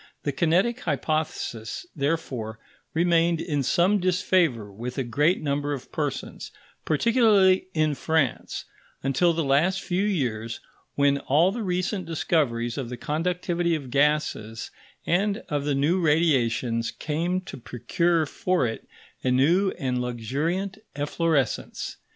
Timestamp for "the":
0.23-0.31, 9.31-9.43, 11.51-11.61, 12.89-12.97, 15.65-15.75